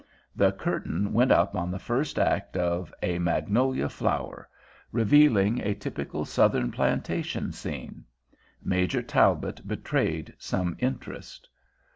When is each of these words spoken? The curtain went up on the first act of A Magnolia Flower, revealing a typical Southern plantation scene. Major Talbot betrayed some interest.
The 0.35 0.51
curtain 0.53 1.13
went 1.13 1.31
up 1.31 1.55
on 1.55 1.69
the 1.69 1.77
first 1.77 2.17
act 2.17 2.57
of 2.57 2.91
A 3.03 3.19
Magnolia 3.19 3.87
Flower, 3.87 4.49
revealing 4.91 5.61
a 5.61 5.75
typical 5.75 6.25
Southern 6.25 6.71
plantation 6.71 7.51
scene. 7.51 8.05
Major 8.63 9.03
Talbot 9.03 9.61
betrayed 9.67 10.33
some 10.39 10.75
interest. 10.79 11.47